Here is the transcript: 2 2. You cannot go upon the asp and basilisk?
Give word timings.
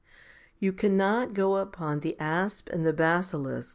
2 0.59 0.65
2. 0.65 0.65
You 0.65 0.73
cannot 0.73 1.35
go 1.35 1.57
upon 1.57 1.99
the 1.99 2.17
asp 2.19 2.69
and 2.71 2.83
basilisk? 2.97 3.69